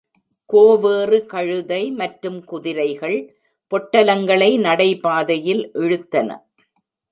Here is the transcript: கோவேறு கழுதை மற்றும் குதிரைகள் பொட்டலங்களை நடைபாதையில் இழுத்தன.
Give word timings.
கோவேறு 0.49 1.25
கழுதை 1.25 1.91
மற்றும் 1.91 2.39
குதிரைகள் 2.45 3.17
பொட்டலங்களை 3.71 4.49
நடைபாதையில் 4.59 5.63
இழுத்தன. 5.75 6.29